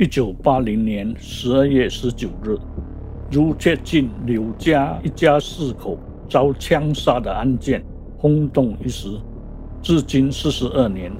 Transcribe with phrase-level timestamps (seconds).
[0.00, 2.56] 一九八零年十二月十九日，
[3.32, 5.98] 如接近柳家一家四口
[6.30, 7.84] 遭枪杀的案件
[8.16, 9.08] 轰动一时，
[9.82, 11.10] 至今四十二年，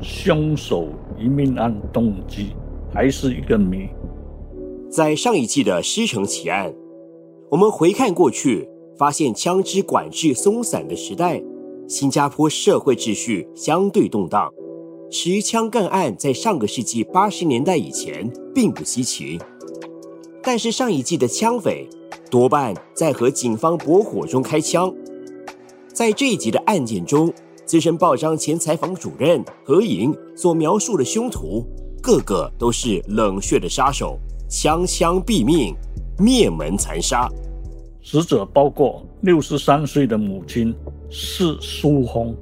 [0.00, 2.48] 凶手与命案动机
[2.92, 3.88] 还是一个谜。
[4.90, 6.74] 在上一季的狮城奇案，
[7.48, 8.68] 我们回看过去，
[8.98, 11.40] 发现枪支管制松散的时代，
[11.86, 14.52] 新加坡社会秩序相对动荡。
[15.08, 19.38] 持枪干案在上个世纪八十年代以前并不稀奇，
[20.42, 21.88] 但是上一季的枪匪
[22.28, 24.92] 多半在和警方搏火中开枪。
[25.92, 27.32] 在这一集的案件中，
[27.64, 31.64] 资深报章前采访主任何颖所描述的凶徒，
[32.02, 34.18] 个个都是冷血的杀手，
[34.50, 35.72] 枪枪毙命，
[36.18, 37.28] 灭门残杀。
[38.02, 40.74] 死者包括六十三岁的母亲
[41.08, 42.36] 是苏红。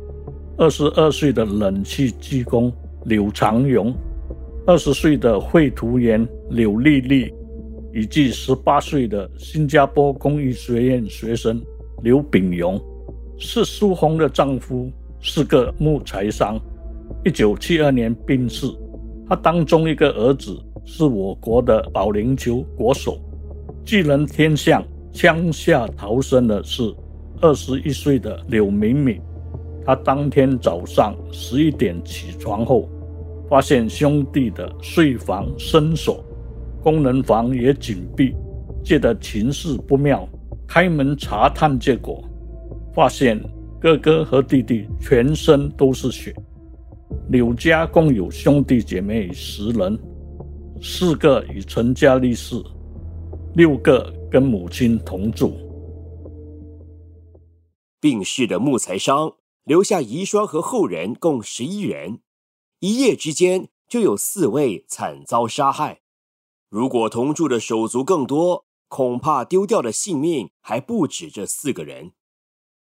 [0.57, 2.73] 二十二岁的冷气技工
[3.07, 3.93] 柳长荣，
[4.65, 7.35] 二十岁的绘图员柳丽丽，
[7.93, 11.61] 以及十八岁的新加坡工艺学院学生
[12.05, 12.81] 刘炳荣，
[13.37, 16.57] 是苏红的丈夫，是个木材商，
[17.25, 18.69] 一九七二年病逝。
[19.29, 23.19] 他当中一个儿子是我国的保龄球国手，
[23.85, 24.81] 技能天相，
[25.13, 26.95] 枪下逃生的是
[27.41, 29.21] 二十一岁的柳敏敏。
[29.85, 32.89] 他当天早上十一点起床后，
[33.49, 36.25] 发现兄弟的睡房生锁，
[36.83, 38.35] 功能房也紧闭，
[38.83, 40.27] 觉得情势不妙，
[40.67, 42.25] 开门查探，结果
[42.95, 43.39] 发现
[43.79, 46.35] 哥哥和弟弟全身都是血。
[47.29, 49.99] 柳家共有兄弟姐妹十人，
[50.81, 52.57] 四个已成家立室，
[53.55, 55.55] 六个跟母亲同住。
[58.01, 59.33] 病逝的木材商。
[59.65, 62.21] 留下遗孀和后人共十一人，
[62.81, 66.03] 一夜之间就有四位惨遭杀害。
[66.69, 72.13] 如果同住的手足更多，恐怕丢掉的性命还不止这四个人。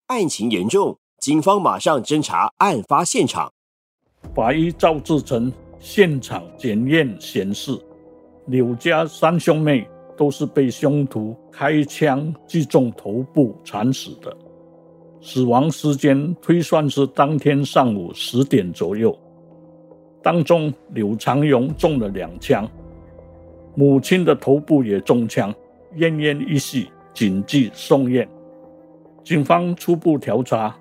[0.09, 3.53] 案情严重，警方马上侦查案发现场。
[4.35, 7.81] 法医赵志成现场检验显示，
[8.49, 14.37] 柳家三兄妹都是被凶徒开枪击中头部惨死的。
[15.27, 19.19] 死亡时间推算是当天上午十点左右。
[20.23, 22.71] 当中，柳长荣中了两枪，
[23.75, 25.51] 母亲的头部也中枪，
[25.97, 28.29] 奄奄一息，紧急送院。
[29.25, 30.77] 警方初步调查，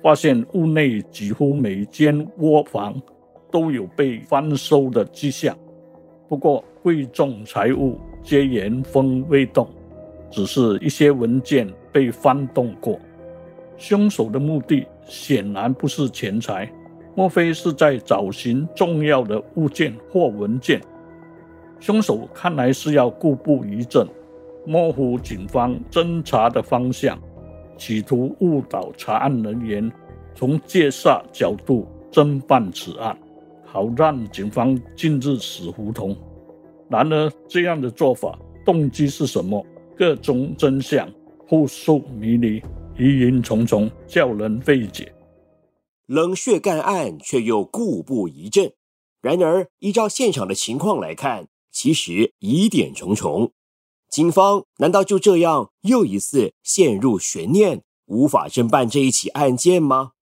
[0.00, 2.94] 发现屋内几乎每间窝房
[3.50, 5.58] 都有被翻收的迹象，
[6.28, 9.68] 不过贵重财物皆原封未动，
[10.30, 12.96] 只是一些文件被翻动过。
[13.76, 16.70] 凶手的目的显然不是钱财，
[17.14, 20.80] 莫非是在找寻重要的物件或文件？
[21.80, 24.06] 凶手看来是要故布疑阵，
[24.64, 27.18] 模糊警方侦查的方向，
[27.76, 29.92] 企图误导查案人员，
[30.34, 33.18] 从借杀角度侦办此案，
[33.64, 36.16] 好让警方进入死胡同。
[36.88, 39.64] 然而，这样的做法动机是什么？
[39.96, 41.08] 各种真相
[41.48, 42.62] 扑朔迷离。
[42.98, 45.14] 疑云重重，叫人费解。
[46.06, 48.72] 冷血干案却又故布疑阵。
[49.22, 53.52] 然而，依照现场的情况来看，其实疑点重重。
[54.10, 60.12] 警方难道就这样又一次陷入悬念，无法侦办这一起案件吗？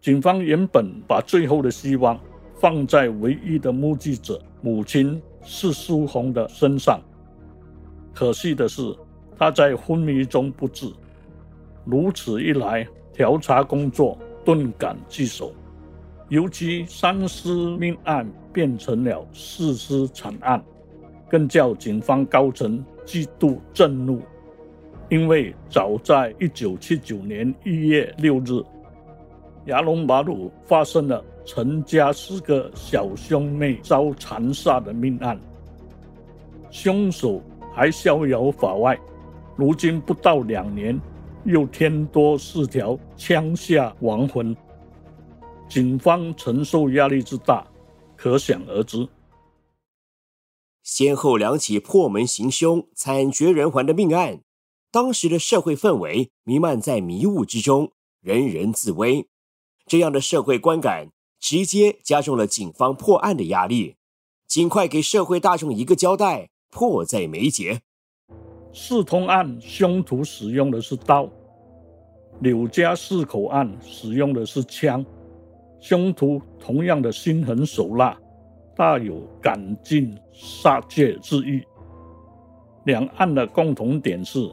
[0.00, 2.18] 警方原本把最后的希望
[2.58, 7.00] 放在唯一的目击者母亲是苏红的身上。
[8.12, 8.96] 可惜的是，
[9.38, 10.92] 她在昏迷中不治。
[11.84, 15.52] 如此一来，调查工作顿感棘手，
[16.28, 20.62] 尤其三尸命案变成了四尸惨案，
[21.28, 24.22] 更叫警方高层极度震怒。
[25.08, 28.62] 因为早在一九七九年一月六日，
[29.66, 35.38] 牙龙马鲁发生了陈家四个小兄妹遭残杀的命案，
[36.70, 37.42] 凶手
[37.74, 38.98] 还逍遥法外。
[39.56, 40.98] 如今不到两年。
[41.44, 44.56] 又添多四条枪下亡魂，
[45.68, 47.66] 警方承受压力之大，
[48.16, 49.08] 可想而知。
[50.82, 54.42] 先后两起破门行凶、惨绝人寰的命案，
[54.90, 59.28] 当时的社会氛围弥漫在迷雾之中，人人自危。
[59.86, 61.10] 这样的社会观感，
[61.40, 63.96] 直接加重了警方破案的压力。
[64.46, 67.82] 尽快给社会大众一个交代，迫在眉睫。
[68.72, 71.28] 四通案凶徒使用的是刀，
[72.40, 75.04] 柳家四口案使用的是枪，
[75.78, 78.18] 凶徒同样的心狠手辣，
[78.74, 81.62] 大有赶尽杀戒之意。
[82.84, 84.50] 两岸的共同点是，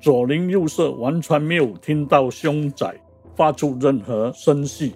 [0.00, 3.00] 左邻右舍完全没有听到凶宅
[3.36, 4.94] 发出任何声息。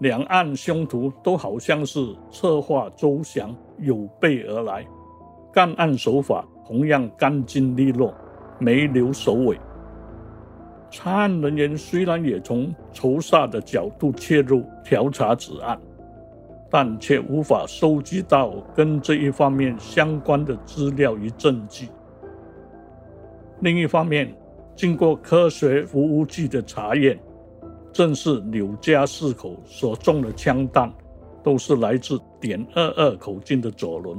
[0.00, 4.84] 两岸凶徒都好像是策划周详、有备而来，
[5.52, 8.14] 干案手法同样干净利落，
[8.58, 9.60] 没留首尾。
[10.90, 15.78] 查案人员虽然也从仇杀的角度切入调查此案，
[16.70, 21.90] 但却无法收集到跟这一方面相关的资料与证据。
[23.60, 24.34] 另一方面，
[24.74, 27.18] 经过科学服务剂的查验。
[27.92, 30.90] 正是柳家四口所中的枪弹，
[31.42, 34.18] 都是来自点二二口径的左轮。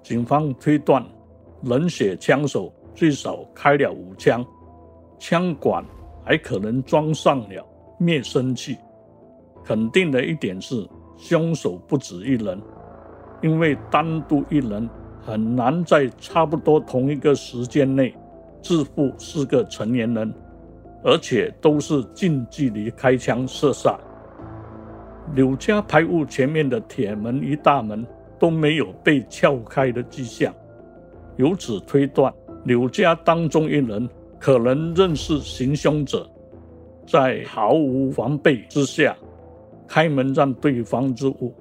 [0.00, 1.04] 警方推断，
[1.62, 4.44] 冷血枪手最少开了五枪，
[5.18, 5.84] 枪管
[6.24, 7.66] 还可能装上了
[7.98, 8.76] 灭声器。
[9.64, 12.60] 肯定的一点是，凶手不止一人，
[13.42, 14.88] 因为单独一人
[15.20, 18.14] 很难在差不多同一个时间内
[18.62, 20.34] 致富四个成年人。
[21.04, 23.96] 而且都是近距离开枪射杀。
[25.32, 28.04] 柳家排屋前面的铁门与大门
[28.36, 30.52] 都没有被撬开的迹象，
[31.38, 32.32] 由此推断，
[32.64, 34.08] 柳家当中一人
[34.38, 36.28] 可能认识行凶者，
[37.06, 39.16] 在毫无防备之下
[39.86, 41.54] 开门让对方之物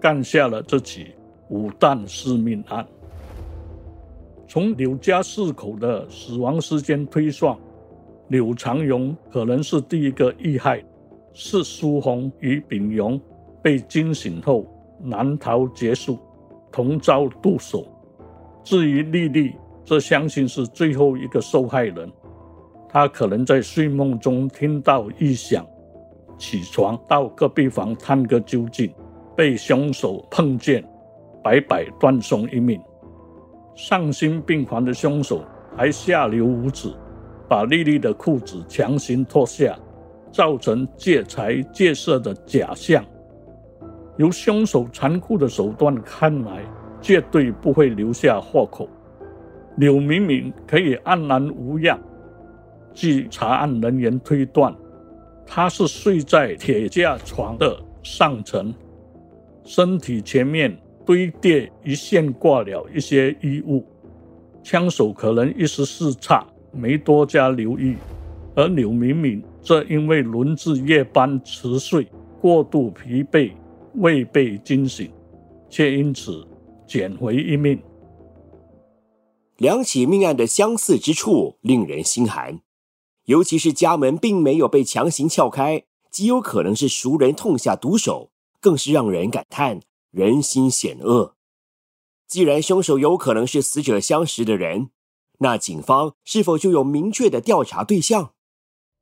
[0.00, 1.08] 干下了这起
[1.48, 2.86] 五弹致命案。
[4.46, 7.54] 从柳家四口的死亡时间推算。
[8.28, 10.84] 柳长荣可能是第一个遇害，
[11.32, 13.18] 是苏红与炳荣
[13.62, 14.66] 被惊醒后
[15.02, 16.18] 难逃结束，
[16.70, 17.86] 同遭毒手。
[18.68, 22.12] 至于丽丽，则相信是最后一个受害人。
[22.86, 25.66] 她可能在睡梦中听到异响，
[26.36, 28.92] 起床到隔壁房探个究竟，
[29.34, 30.84] 被凶手碰见，
[31.42, 32.78] 白白断送一命。
[33.74, 35.42] 丧心病狂的凶手
[35.74, 36.92] 还下流无耻。
[37.48, 39.78] 把丽丽的裤子强行脱下，
[40.30, 43.02] 造成借财借色的假象。
[44.18, 46.62] 由凶手残酷的手段看来，
[47.00, 48.88] 绝对不会留下祸口。
[49.76, 51.98] 柳明明可以安然无恙，
[52.92, 54.74] 据查案人员推断，
[55.46, 58.74] 他是睡在铁架床的上层，
[59.64, 63.84] 身体前面堆叠一线挂了一些衣物，
[64.62, 66.46] 枪手可能一时失差。
[66.70, 67.96] 没多加留意，
[68.54, 72.06] 而柳明明则因为轮至夜班迟睡，
[72.42, 73.52] 过度疲惫，
[73.94, 75.10] 未被惊醒，
[75.70, 76.46] 却因此
[76.88, 77.80] 捡回一命。
[79.58, 82.62] 两起命案的相似之处令人心寒，
[83.26, 88.30] 尤其是家门并没有被强行撬开，极有可能是熟人痛下毒手，
[88.60, 89.80] 更是让人感叹
[90.10, 91.34] 人心险恶。
[92.26, 94.90] 既然凶手有可能是死者相识的人。
[95.40, 98.32] 那警方是否就有明确的调查对象？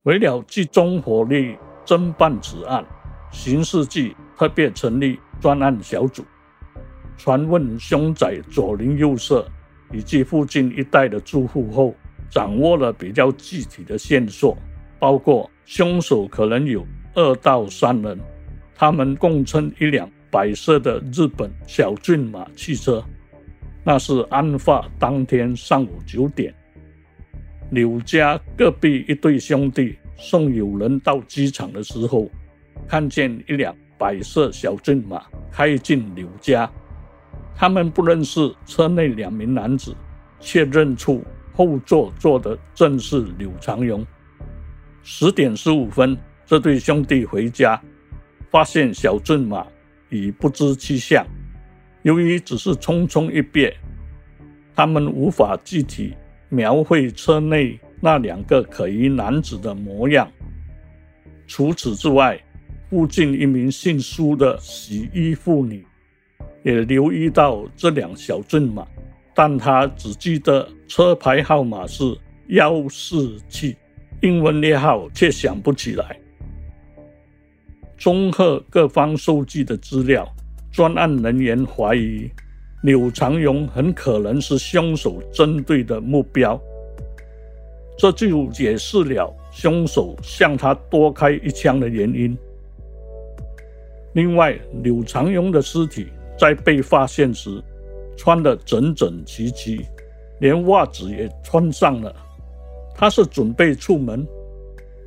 [0.02, 1.56] 为了集中火力
[1.86, 2.84] 侦办此案，
[3.32, 6.22] 刑事局特别成立专案小组，
[7.16, 9.46] 传问凶宅左邻右舍
[9.92, 11.94] 以及附近一带的住户后，
[12.28, 14.56] 掌握了比较具体的线索，
[14.98, 18.18] 包括凶手可能有二到三人，
[18.74, 23.02] 他们共乘一辆白色的日本小骏马汽车。
[23.85, 26.52] 那是案发当天上午九点，
[27.70, 32.28] 柳家隔壁一对兄弟送友人到机场的时候，
[32.88, 36.68] 看见一辆白色小骏马开进柳家。
[37.56, 39.96] 他们不认识车内两名男子，
[40.38, 44.06] 却认出后座坐的正是柳长荣。
[45.02, 47.80] 十点十五分，这对兄弟回家，
[48.50, 49.66] 发现小骏马
[50.10, 51.26] 已不知去向。
[52.02, 53.72] 由于只是匆匆一瞥，
[54.75, 56.14] 他们无法具体
[56.50, 60.30] 描绘车内那两个可疑男子的模样。
[61.46, 62.38] 除此之外，
[62.90, 65.86] 附近一名姓苏的洗衣妇女
[66.66, 68.85] 也留意到这辆小骏马，
[69.32, 72.02] 但他只记得车牌号码是
[72.49, 73.76] 幺四七，
[74.20, 76.18] 英文列号却想不起来。
[77.96, 80.28] 综合各方收集的资料。
[80.73, 82.30] 专案人员怀疑
[82.82, 86.61] 柳长荣很可能是凶手针对的目标，
[87.96, 92.37] 这就解释了凶手向他多开一枪的原因。
[94.12, 96.08] 另外，柳长荣的尸体
[96.38, 97.62] 在被发现时
[98.16, 99.85] 穿得整整齐齐，
[100.40, 102.14] 连袜子也穿上了。
[102.95, 104.26] 他是准备出门，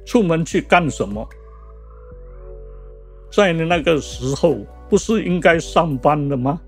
[0.06, 1.28] 出门去干什么？
[3.32, 4.58] 在那个时候
[4.90, 6.60] 不是应该上班的吗？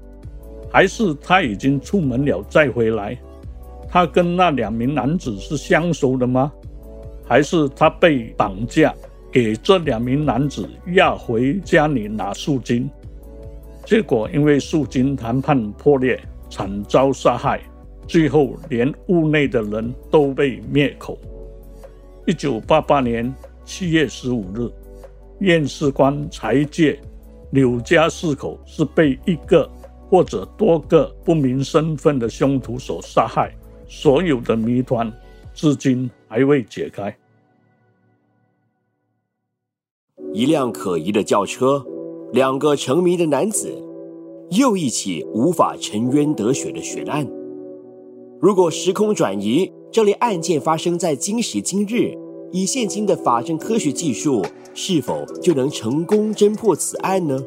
[0.72, 3.18] 还是他已经出门了再回来？
[3.90, 6.52] 他跟那两名男子是相熟的吗？
[7.28, 8.94] 还是他被绑架，
[9.32, 12.90] 给这两名男子押回家里拿赎金？
[13.86, 16.20] 结果因为赎金谈判破裂，
[16.50, 17.60] 惨遭杀害，
[18.08, 21.18] 最后连屋内的人都被灭口。
[22.26, 23.34] 一九八八年
[23.66, 24.70] 七月十五日，
[25.40, 26.98] 验尸官裁决
[27.52, 29.70] 柳家四口是被一个
[30.10, 33.52] 或者多个不明身份的凶徒所杀害，
[33.88, 35.12] 所有的谜团
[35.54, 37.14] 至今还未解开。
[40.32, 41.86] 一辆可疑的轿车，
[42.34, 43.70] 两个沉迷的男子，
[44.52, 47.28] 又一起无法沉冤得雪的悬案。
[48.40, 49.72] 如果时空转移？
[49.92, 52.18] 这类案件发生在今时今日，
[52.54, 54.42] 以现今的法证科学技术，
[54.74, 57.38] 是否就能成功侦破此案呢？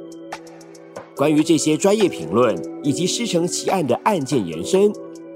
[1.17, 4.93] 关于这些专业评论以及师承奇案的案件延伸，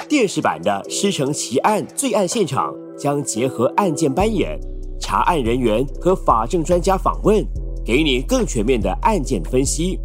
[0.07, 4.61] 电视版的师承奇案罪案现场将结合案件扮演、
[5.00, 7.43] 查案人员和法证专家访问，
[7.88, 9.99] 给你更全面的案件分析。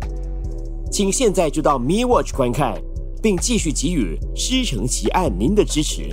[0.89, 2.81] 请现在就到 Me Watch 观看，
[3.21, 6.07] 并继续给予师承奇案您的支持。